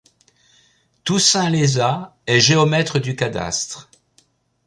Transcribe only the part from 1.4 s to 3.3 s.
Lézat est géomètre du